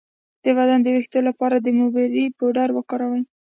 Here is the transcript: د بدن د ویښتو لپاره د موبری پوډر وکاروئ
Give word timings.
د 0.43 0.45
بدن 0.57 0.79
د 0.83 0.87
ویښتو 0.95 1.19
لپاره 1.27 1.55
د 1.59 1.67
موبری 1.79 2.25
پوډر 2.37 2.69
وکاروئ 2.73 3.23